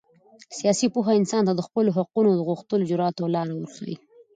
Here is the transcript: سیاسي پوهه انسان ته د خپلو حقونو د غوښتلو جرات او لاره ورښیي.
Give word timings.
سیاسي 0.57 0.87
پوهه 0.93 1.13
انسان 1.19 1.43
ته 1.47 1.53
د 1.55 1.61
خپلو 1.67 1.89
حقونو 1.97 2.29
د 2.33 2.39
غوښتلو 2.49 2.87
جرات 2.91 3.15
او 3.19 3.27
لاره 3.35 3.53
ورښیي. 3.55 3.95